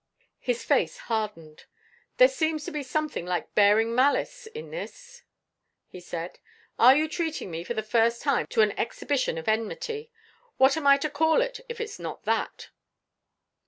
His 0.39 0.63
face 0.63 0.97
hardened. 0.97 1.65
"There 2.17 2.27
seems 2.27 2.65
to 2.65 2.71
be 2.71 2.81
something 2.81 3.23
like 3.23 3.53
bearing 3.53 3.93
malice 3.93 4.47
in 4.47 4.71
this," 4.71 5.21
he 5.85 5.99
said. 5.99 6.39
"Are 6.79 6.95
you 6.95 7.07
treating 7.07 7.51
me, 7.51 7.63
for 7.63 7.75
the 7.75 7.83
first 7.83 8.23
time, 8.23 8.47
to 8.47 8.61
an 8.61 8.71
exhibition 8.79 9.37
of 9.37 9.47
enmity? 9.47 10.09
What 10.57 10.75
am 10.75 10.87
I 10.87 10.97
to 10.97 11.09
call 11.11 11.39
it, 11.43 11.59
if 11.69 11.79
it's 11.79 11.99
not 11.99 12.23
that?" 12.23 12.69